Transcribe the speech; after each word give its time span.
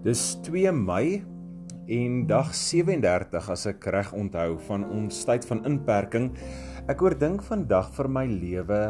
Dis 0.00 0.38
2 0.46 0.70
Mei 0.72 1.18
en 1.92 2.14
dag 2.24 2.54
37 2.56 3.48
as 3.52 3.66
ek 3.68 3.84
reg 3.92 4.14
onthou 4.16 4.54
van 4.64 4.86
ons 4.96 5.18
tyd 5.28 5.44
van 5.44 5.60
inperking. 5.68 6.30
Ek 6.88 7.04
oordink 7.04 7.44
vandag 7.44 7.90
vir 7.98 8.08
my 8.08 8.22
lewe 8.24 8.80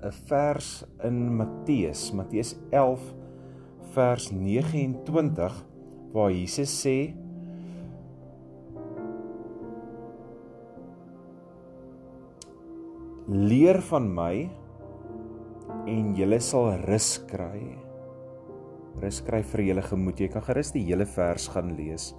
'n 0.00 0.14
vers 0.30 0.70
in 1.04 1.36
Matteus, 1.36 2.06
Matteus 2.16 2.54
11 2.72 3.04
vers 3.92 4.30
29 4.32 5.60
waar 6.14 6.32
Jesus 6.32 6.72
sê 6.80 7.12
Leer 13.28 13.82
van 13.92 14.08
my 14.14 14.48
en 15.86 16.14
julle 16.16 16.40
sal 16.40 16.72
rus 16.88 17.18
kry. 17.28 17.91
Rus 19.00 19.20
skryf 19.22 19.54
vir 19.54 19.64
julle 19.68 19.82
gemoed. 19.82 20.20
Jy 20.20 20.28
kan 20.28 20.44
gerus 20.44 20.72
die 20.74 20.84
hele 20.84 21.06
vers 21.06 21.48
gaan 21.54 21.74
lees. 21.78 22.12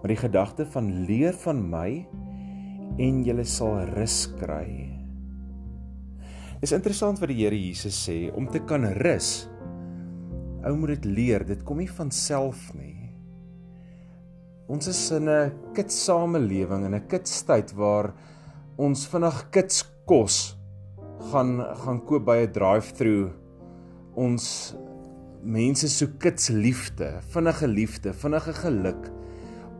Maar 0.00 0.12
die 0.12 0.20
gedagte 0.20 0.66
van 0.74 0.90
leer 1.06 1.36
van 1.44 1.62
my 1.70 1.90
en 3.02 3.22
julle 3.26 3.44
sal 3.44 3.84
rus 3.92 4.26
kry. 4.40 4.68
Is 6.64 6.72
interessant 6.72 7.20
wat 7.20 7.28
die 7.28 7.42
Here 7.42 7.56
Jesus 7.56 7.96
sê 8.08 8.30
om 8.34 8.48
te 8.48 8.62
kan 8.64 8.88
rus. 9.02 9.48
Ou 10.66 10.74
moet 10.80 10.96
dit 10.96 11.10
leer. 11.12 11.44
Dit 11.46 11.64
kom 11.66 11.78
nie 11.82 11.90
van 11.90 12.10
self 12.10 12.72
nie. 12.74 12.94
Ons 14.66 14.88
is 14.90 15.10
in 15.14 15.28
'n 15.28 15.52
kitsamelewing 15.74 16.86
en 16.86 16.94
'n 16.94 17.08
kitstyd 17.08 17.72
waar 17.76 18.14
ons 18.76 19.06
vinnig 19.06 19.50
kits 19.50 19.84
kos 20.06 20.56
gaan 21.30 21.60
gaan 21.60 22.00
koop 22.04 22.24
by 22.24 22.38
'n 22.46 22.52
drive-through. 22.52 23.30
Ons 24.16 24.74
mense 25.46 25.88
soek 25.90 26.18
kits 26.22 26.50
liefde, 26.50 27.20
vinnige 27.30 27.68
liefde, 27.70 28.12
vinnige 28.18 28.52
geluk. 28.58 29.08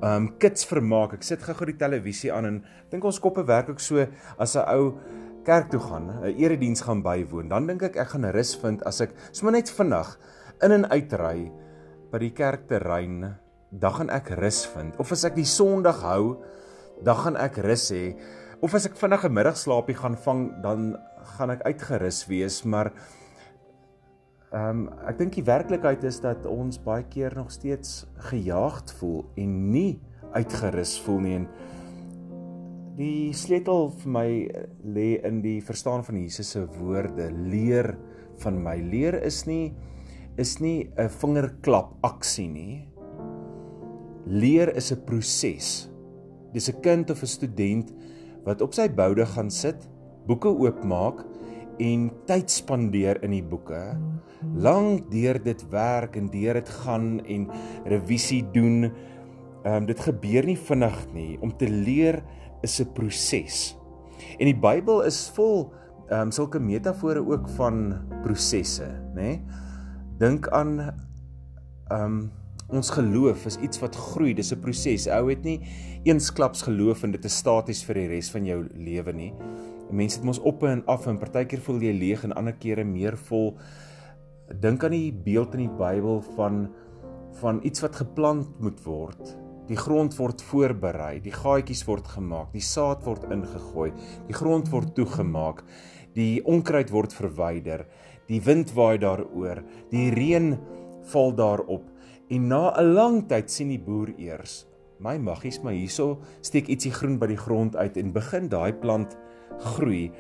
Um 0.05 0.29
kits 0.41 0.67
vermaak. 0.69 1.17
Ek 1.17 1.25
sit 1.27 1.43
gou-gou 1.43 1.67
die 1.71 1.79
televisie 1.81 2.31
aan 2.33 2.47
en 2.47 2.59
dink 2.93 3.05
ons 3.05 3.19
koppe 3.23 3.43
werk 3.49 3.73
ook 3.73 3.81
so 3.81 4.07
as 4.39 4.57
'n 4.57 4.65
ou 4.69 4.99
kerk 5.45 5.71
toe 5.71 5.81
gaan, 5.81 6.23
'n 6.23 6.37
erediens 6.39 6.83
gaan 6.83 7.03
bywoon. 7.03 7.49
Dan 7.49 7.67
dink 7.67 7.83
ek 7.83 7.97
ek 7.97 8.09
gaan 8.09 8.31
rus 8.31 8.55
vind 8.55 8.83
as 8.85 9.01
ek 9.01 9.15
sommer 9.33 9.53
net 9.53 9.71
vinnig 9.71 10.19
in 10.63 10.73
en 10.73 10.91
uit 10.91 11.13
ry 11.13 11.51
by 12.13 12.19
die 12.19 12.33
kerkterrein. 12.33 13.37
Dan 13.73 13.93
gaan 13.93 14.11
ek 14.11 14.31
rus 14.39 14.67
vind. 14.67 14.97
Of 14.99 15.13
as 15.13 15.25
ek 15.25 15.35
die 15.35 15.45
Sondag 15.45 16.03
hou, 16.03 16.39
dan 17.03 17.17
gaan 17.17 17.37
ek 17.37 17.59
rus 17.59 17.91
hê. 17.91 18.17
Of 18.63 18.75
as 18.75 18.87
ek 18.87 18.97
vinnig 18.97 19.25
'n 19.25 19.33
middagslaapie 19.33 19.97
gaan 19.97 20.17
vang, 20.17 20.63
dan 20.63 20.97
gaan 21.39 21.51
ek 21.51 21.63
uitgerus 21.67 22.27
wees, 22.27 22.65
maar 22.65 22.93
Ehm 24.55 24.87
um, 24.87 24.91
ek 25.09 25.19
dink 25.19 25.35
die 25.35 25.47
werklikheid 25.47 26.05
is 26.07 26.21
dat 26.23 26.47
ons 26.47 26.79
baie 26.83 27.05
keer 27.11 27.35
nog 27.35 27.51
steeds 27.51 28.05
gejaagd 28.29 28.93
voel 29.01 29.25
en 29.35 29.57
nie 29.73 29.99
uitgerus 30.37 30.95
voel 31.03 31.19
nie. 31.25 31.35
En 31.41 31.49
die 32.97 33.33
sleutel 33.35 33.91
vir 34.03 34.13
my 34.19 34.29
lê 34.85 35.09
in 35.27 35.43
die 35.43 35.59
verstaan 35.61 36.05
van 36.07 36.21
Jesus 36.21 36.55
se 36.55 36.63
woorde. 36.79 37.31
Leer 37.31 37.97
van 38.45 38.63
my. 38.63 38.79
Leer 38.81 39.19
is 39.23 39.45
nie 39.47 39.75
is 40.39 40.61
nie 40.61 40.91
'n 40.97 41.09
vingerklap 41.09 41.97
aksie 42.03 42.49
nie. 42.49 42.89
Leer 44.27 44.75
is 44.77 44.93
'n 44.93 45.05
proses 45.05 45.89
dis 46.57 46.69
'n 46.71 46.81
kind 46.81 47.11
of 47.11 47.23
'n 47.23 47.27
student 47.27 47.93
wat 48.45 48.63
op 48.63 48.73
sy 48.75 48.89
boude 48.89 49.27
gaan 49.27 49.51
sit 49.51 49.89
boeke 50.27 50.49
oopmaak 50.49 51.25
en 51.83 52.11
tyd 52.29 52.51
spandeer 52.51 53.21
in 53.27 53.35
die 53.37 53.45
boeke. 53.45 53.81
Lank 54.57 55.11
deur 55.13 55.39
dit 55.43 55.63
werk 55.73 56.17
en 56.17 56.31
deur 56.33 56.61
dit 56.61 56.73
gaan 56.83 57.09
en 57.25 57.49
revisie 57.85 58.43
doen. 58.55 58.91
Ehm 59.65 59.83
um, 59.83 59.87
dit 59.87 60.01
gebeur 60.01 60.47
nie 60.47 60.59
vinnig 60.59 60.99
nie. 61.13 61.39
Om 61.43 61.57
te 61.57 61.69
leer 61.69 62.23
is 62.63 62.81
'n 62.81 62.93
proses. 62.95 63.77
En 64.39 64.47
die 64.47 64.57
Bybel 64.57 65.05
is 65.05 65.29
vol 65.35 65.73
ehm 66.09 66.29
um, 66.29 66.31
sulke 66.31 66.59
metafore 66.59 67.21
ook 67.21 67.49
van 67.49 68.01
prosesse, 68.23 68.87
nê? 69.15 69.23
Nee? 69.23 69.43
Dink 70.19 70.49
aan 70.49 70.79
ehm 70.81 72.03
um, 72.05 72.31
ons 72.69 72.91
geloof 72.91 73.47
is 73.47 73.57
iets 73.63 73.79
wat 73.79 73.97
groei, 73.97 74.35
dis 74.35 74.53
'n 74.53 74.61
proses. 74.61 75.07
Ou 75.09 75.31
het 75.31 75.43
nie 75.43 75.61
eensklaps 76.05 76.63
geloof 76.63 77.03
en 77.03 77.11
dit 77.11 77.25
is 77.25 77.37
staties 77.37 77.85
vir 77.85 77.95
die 77.95 78.09
res 78.09 78.31
van 78.31 78.45
jou 78.45 78.67
lewe 78.75 79.13
nie. 79.13 79.33
Mense 79.91 80.19
het 80.19 80.27
mos 80.27 80.41
op 80.43 80.65
en 80.67 80.83
af 80.91 81.07
en 81.07 81.19
partykeer 81.19 81.61
voel 81.63 81.83
jy 81.85 81.93
leeg 81.95 82.25
en 82.27 82.35
ander 82.37 82.57
kere 82.59 82.85
meer 82.85 83.17
vol. 83.29 83.55
Dink 84.51 84.85
aan 84.85 84.95
die 84.95 85.13
beeld 85.13 85.55
in 85.55 85.67
die 85.67 85.77
Bybel 85.79 86.23
van 86.37 86.67
van 87.37 87.59
iets 87.69 87.83
wat 87.85 87.99
geplant 88.01 88.61
moet 88.65 88.79
word. 88.87 89.35
Die 89.69 89.77
grond 89.77 90.15
word 90.17 90.41
voorberei, 90.41 91.19
die 91.21 91.35
gaatjies 91.35 91.83
word 91.85 92.07
gemaak, 92.09 92.49
die 92.55 92.65
saad 92.65 93.03
word 93.05 93.27
ingegooi, 93.29 93.91
die 94.25 94.37
grond 94.37 94.71
word 94.73 94.95
toegemaak, 94.97 95.61
die 96.17 96.41
onkruid 96.49 96.89
word 96.95 97.13
verwyder, 97.13 97.85
die 98.31 98.41
wind 98.41 98.73
waai 98.73 98.97
daaroor, 99.03 99.61
die 99.91 100.09
reën 100.15 100.55
val 101.13 101.35
daarop 101.37 101.85
en 102.29 102.49
na 102.49 102.75
'n 102.75 102.95
lang 102.95 103.29
tyd 103.29 103.51
sien 103.51 103.69
die 103.69 103.79
boer 103.79 104.11
eers, 104.19 104.67
my 105.03 105.17
maggies, 105.19 105.61
maar 105.63 105.77
hierso 105.77 106.21
steek 106.45 106.71
ietsie 106.73 106.93
groen 106.95 107.19
by 107.21 107.29
die 107.33 107.41
grond 107.41 107.77
uit 107.77 107.99
en 108.01 108.15
begin 108.15 108.49
daai 108.53 108.73
plant 108.73 109.17
groei. 109.75 110.11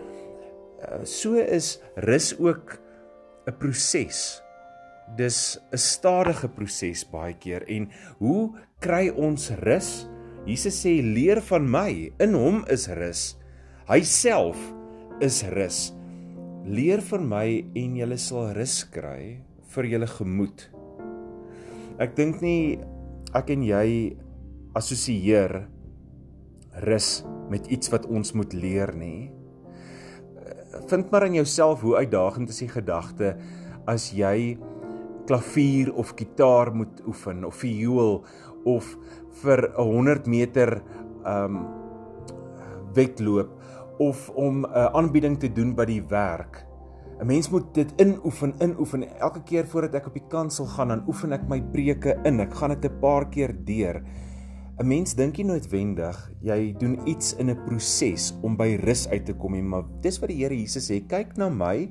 Uh, 0.82 1.04
so 1.04 1.41
is 1.41 1.78
rus 2.04 2.34
ook 2.38 2.78
'n 3.47 3.56
proses. 3.59 4.42
Dis 5.16 5.59
'n 5.72 5.78
stadige 5.78 6.48
proses 6.48 7.04
baie 7.04 7.34
keer 7.34 7.62
en 7.69 7.91
hoe 8.19 8.53
kry 8.81 9.09
ons 9.09 9.50
rus? 9.62 10.09
Jesus 10.47 10.84
sê 10.84 11.03
leer 11.03 11.41
van 11.41 11.70
my, 11.70 12.12
in 12.19 12.34
hom 12.34 12.64
is 12.70 12.88
rus. 12.88 13.37
Hy 13.88 14.00
self 14.03 14.58
is 15.20 15.43
rus. 15.43 15.93
Leer 16.64 17.00
van 17.00 17.28
my 17.28 17.64
en 17.75 17.97
jy 17.97 18.16
sal 18.16 18.53
rus 18.54 18.84
kry 18.84 19.41
vir 19.75 19.84
jou 19.84 20.06
gemoed. 20.06 20.69
Ek 21.98 22.16
dink 22.16 22.43
nie 22.43 22.78
ek 23.34 23.50
en 23.50 23.62
jy 23.62 24.16
assosieer 24.76 25.64
rus 26.84 27.25
met 27.50 27.66
iets 27.72 27.91
wat 27.92 28.06
ons 28.06 28.34
moet 28.37 28.53
leer 28.53 28.92
nie. 28.97 29.31
Vind 30.91 31.10
maar 31.10 31.26
in 31.26 31.38
jouself 31.41 31.81
hoe 31.81 31.97
uitdagend 31.97 32.53
is 32.53 32.60
die 32.60 32.70
gedagte 32.70 33.37
as 33.88 34.10
jy 34.12 34.59
klavier 35.26 35.92
of 35.94 36.12
gitaar 36.19 36.72
moet 36.75 37.00
oefen 37.09 37.44
of 37.47 37.62
viool 37.62 38.20
of 38.64 38.97
vir 39.42 39.72
'n 39.72 39.82
100 39.82 40.26
meter 40.26 40.82
um 41.25 41.66
wedloop 42.94 43.50
of 43.98 44.31
om 44.31 44.64
'n 44.64 44.91
aanbieding 44.93 45.38
te 45.38 45.53
doen 45.53 45.75
by 45.75 45.84
die 45.84 46.03
werk. 46.03 46.66
'n 47.20 47.26
Mens 47.26 47.48
moet 47.50 47.75
dit 47.75 47.93
inoefen, 47.97 48.54
inoefen. 48.60 49.03
Elke 49.19 49.43
keer 49.43 49.66
voordat 49.66 49.94
ek 49.94 50.06
op 50.06 50.14
die 50.14 50.28
kansel 50.28 50.66
gaan, 50.66 50.88
dan 50.88 51.04
oefen 51.08 51.32
ek 51.32 51.48
my 51.48 51.62
preke 51.62 52.19
in. 52.25 52.41
Ek 52.41 52.54
gaan 52.54 52.70
dit 52.70 52.84
'n 52.84 53.00
paar 53.00 53.28
keer 53.28 53.54
deur. 53.64 54.03
'n 54.76 54.84
Mens 54.84 55.14
dink 55.16 55.38
nie 55.41 55.47
noodwendig 55.48 56.16
jy 56.44 56.75
doen 56.76 56.98
iets 57.09 57.32
in 57.41 57.48
'n 57.48 57.64
proses 57.64 58.34
om 58.42 58.56
by 58.56 58.76
rus 58.84 59.06
uit 59.09 59.25
te 59.25 59.32
kom 59.32 59.53
nie, 59.53 59.62
maar 59.62 59.84
dis 60.03 60.19
wat 60.20 60.28
die 60.28 60.42
Here 60.42 60.54
Jesus 60.54 60.91
sê, 60.91 61.00
kyk 61.00 61.37
na 61.38 61.48
my, 61.48 61.88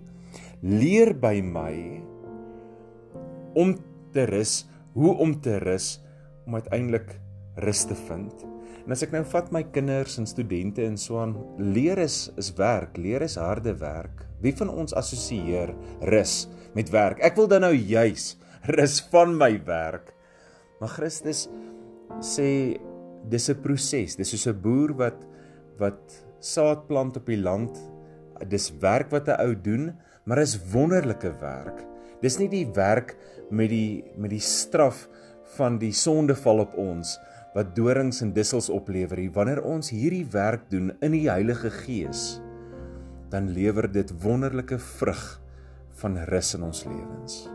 leer 0.62 1.14
by 1.14 1.42
my 1.42 2.02
om 3.56 3.76
te 4.14 4.26
rus, 4.26 4.68
hoe 4.94 5.16
om 5.18 5.34
te 5.42 5.58
rus 5.58 6.00
om 6.46 6.54
uiteindelik 6.54 7.20
rus 7.56 7.86
te 7.86 7.96
vind. 7.96 8.46
En 8.86 8.92
as 8.92 9.02
ek 9.02 9.12
nou 9.12 9.24
vat 9.24 9.52
my 9.52 9.64
kinders 9.64 10.20
en 10.20 10.28
studente 10.30 10.86
en 10.86 10.98
so 10.98 11.18
aan, 11.18 11.34
leer 11.58 11.98
is 11.98 12.30
is 12.38 12.54
werk, 12.54 12.98
leer 12.98 13.26
is 13.26 13.36
harde 13.36 13.74
werk. 13.82 14.28
Wie 14.42 14.54
van 14.54 14.70
ons 14.70 14.94
assosieer 14.94 15.74
rus 16.02 16.48
met 16.76 16.92
werk? 16.94 17.20
Ek 17.20 17.36
wil 17.36 17.48
dan 17.48 17.66
nou 17.66 17.74
juis 17.74 18.36
rus 18.78 19.00
van 19.10 19.34
my 19.38 19.56
werk. 19.66 20.14
Maar 20.80 20.90
Christus 20.90 21.48
sê 22.20 22.78
dis 23.30 23.50
'n 23.50 23.62
proses. 23.62 24.16
Dis 24.16 24.30
soos 24.30 24.48
'n 24.48 24.62
boer 24.62 24.94
wat 24.94 25.26
wat 25.78 26.26
saad 26.40 26.88
plant 26.88 27.18
op 27.18 27.26
die 27.26 27.42
land. 27.42 27.72
Dis 28.48 28.72
werk 28.80 29.12
wat 29.12 29.28
'n 29.28 29.40
ou 29.40 29.56
doen, 29.56 29.94
maar 30.26 30.40
is 30.40 30.60
wonderlike 30.72 31.32
werk. 31.40 31.86
Dis 32.22 32.40
nie 32.40 32.50
die 32.50 32.68
werk 32.74 33.16
met 33.50 33.70
die 33.70 34.04
met 34.18 34.30
die 34.30 34.40
straf 34.44 35.08
van 35.58 35.78
die 35.78 35.94
sondeval 35.94 36.60
op 36.60 36.78
ons 36.78 37.20
wat 37.56 37.76
dorings 37.76 38.22
en 38.22 38.34
dussels 38.34 38.70
oplewer 38.70 39.18
nie. 39.18 39.30
Wanneer 39.30 39.64
ons 39.64 39.90
hierdie 39.90 40.26
werk 40.32 40.70
doen 40.70 40.92
in 41.02 41.12
die 41.12 41.30
Heilige 41.30 41.70
Gees, 41.70 42.42
dan 43.30 43.54
lewer 43.54 43.92
dit 43.92 44.12
wonderlike 44.24 44.78
vrug 44.78 45.42
van 46.02 46.18
rus 46.18 46.54
in 46.56 46.64
ons 46.64 46.86
lewens. 46.86 47.46